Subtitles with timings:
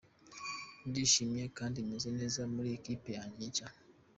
[0.89, 3.67] Ndishimye kandi meze neza muri Equipe yange nshya.